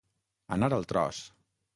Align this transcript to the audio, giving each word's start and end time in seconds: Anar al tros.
Anar 0.55 0.69
al 0.79 0.87
tros. 0.93 1.19